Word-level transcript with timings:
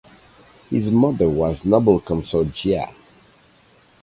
His 0.71 0.89
mother 0.89 1.29
was 1.29 1.63
Noble 1.63 1.99
Consort 1.99 2.47
Jia. 2.47 2.91